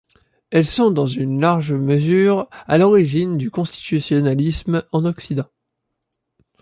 Elles 0.49 0.65
sont 0.65 0.89
dans 0.89 1.05
une 1.05 1.39
large 1.39 1.71
mesure 1.73 2.49
à 2.65 2.79
l'origine 2.79 3.37
du 3.37 3.51
constitutionnalisme 3.51 4.83
en 4.91 5.05
Occident. 5.05 5.45